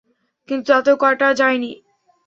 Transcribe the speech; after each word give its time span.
কিন্তু 0.49 0.67
তাতেও 0.69 0.95
কাটা 1.03 1.27
যায়নি। 1.33 1.71